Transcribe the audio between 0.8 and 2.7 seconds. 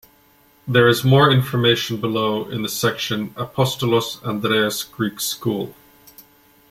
is more information below in the